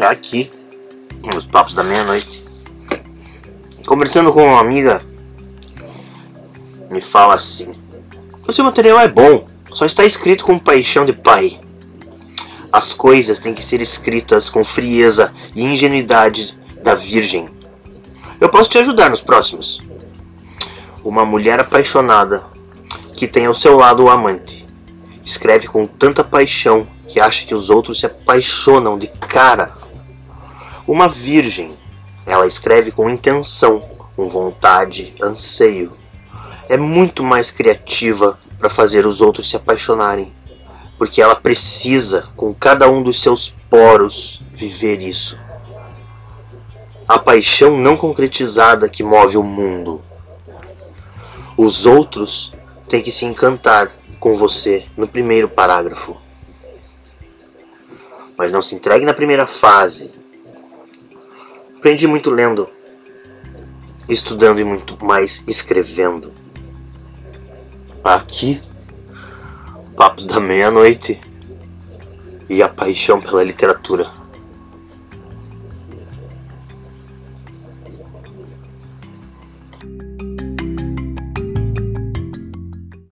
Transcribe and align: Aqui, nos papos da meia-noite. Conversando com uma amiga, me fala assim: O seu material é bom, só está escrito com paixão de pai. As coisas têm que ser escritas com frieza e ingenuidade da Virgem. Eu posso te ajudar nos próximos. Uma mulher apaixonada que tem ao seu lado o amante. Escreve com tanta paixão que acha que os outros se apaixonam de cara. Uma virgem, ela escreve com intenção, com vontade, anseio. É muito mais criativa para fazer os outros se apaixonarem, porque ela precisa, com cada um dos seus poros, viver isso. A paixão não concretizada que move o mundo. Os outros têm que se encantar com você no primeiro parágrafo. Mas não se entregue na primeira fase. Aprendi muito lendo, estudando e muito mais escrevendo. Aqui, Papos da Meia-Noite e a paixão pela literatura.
Aqui, 0.00 0.50
nos 1.34 1.44
papos 1.44 1.74
da 1.74 1.82
meia-noite. 1.82 2.44
Conversando 3.84 4.32
com 4.32 4.44
uma 4.44 4.60
amiga, 4.60 5.02
me 6.90 7.00
fala 7.00 7.34
assim: 7.34 7.72
O 8.46 8.52
seu 8.52 8.64
material 8.64 9.00
é 9.00 9.08
bom, 9.08 9.46
só 9.72 9.84
está 9.84 10.04
escrito 10.04 10.44
com 10.44 10.58
paixão 10.58 11.04
de 11.04 11.12
pai. 11.12 11.58
As 12.72 12.92
coisas 12.92 13.38
têm 13.38 13.54
que 13.54 13.64
ser 13.64 13.80
escritas 13.80 14.48
com 14.48 14.62
frieza 14.62 15.32
e 15.54 15.64
ingenuidade 15.64 16.56
da 16.82 16.94
Virgem. 16.94 17.48
Eu 18.40 18.48
posso 18.48 18.70
te 18.70 18.78
ajudar 18.78 19.10
nos 19.10 19.20
próximos. 19.20 19.80
Uma 21.02 21.24
mulher 21.24 21.58
apaixonada 21.58 22.42
que 23.16 23.26
tem 23.26 23.46
ao 23.46 23.54
seu 23.54 23.76
lado 23.76 24.04
o 24.04 24.10
amante. 24.10 24.64
Escreve 25.24 25.66
com 25.66 25.86
tanta 25.86 26.22
paixão 26.22 26.86
que 27.08 27.18
acha 27.18 27.44
que 27.44 27.54
os 27.54 27.68
outros 27.68 28.00
se 28.00 28.06
apaixonam 28.06 28.96
de 28.96 29.08
cara. 29.08 29.72
Uma 30.88 31.06
virgem, 31.06 31.76
ela 32.24 32.46
escreve 32.46 32.90
com 32.90 33.10
intenção, 33.10 33.78
com 34.16 34.26
vontade, 34.26 35.12
anseio. 35.22 35.92
É 36.66 36.78
muito 36.78 37.22
mais 37.22 37.50
criativa 37.50 38.38
para 38.58 38.70
fazer 38.70 39.06
os 39.06 39.20
outros 39.20 39.50
se 39.50 39.54
apaixonarem, 39.54 40.32
porque 40.96 41.20
ela 41.20 41.36
precisa, 41.36 42.26
com 42.34 42.54
cada 42.54 42.88
um 42.88 43.02
dos 43.02 43.20
seus 43.20 43.54
poros, 43.68 44.40
viver 44.50 45.02
isso. 45.02 45.38
A 47.06 47.18
paixão 47.18 47.76
não 47.76 47.94
concretizada 47.94 48.88
que 48.88 49.02
move 49.02 49.36
o 49.36 49.42
mundo. 49.42 50.00
Os 51.54 51.84
outros 51.84 52.50
têm 52.88 53.02
que 53.02 53.12
se 53.12 53.26
encantar 53.26 53.92
com 54.18 54.34
você 54.34 54.86
no 54.96 55.06
primeiro 55.06 55.50
parágrafo. 55.50 56.16
Mas 58.38 58.50
não 58.52 58.62
se 58.62 58.74
entregue 58.74 59.04
na 59.04 59.12
primeira 59.12 59.46
fase. 59.46 60.16
Aprendi 61.78 62.08
muito 62.08 62.28
lendo, 62.28 62.68
estudando 64.08 64.58
e 64.58 64.64
muito 64.64 64.98
mais 65.02 65.44
escrevendo. 65.46 66.32
Aqui, 68.02 68.60
Papos 69.96 70.24
da 70.24 70.40
Meia-Noite 70.40 71.20
e 72.50 72.60
a 72.64 72.68
paixão 72.68 73.20
pela 73.20 73.44
literatura. 73.44 74.10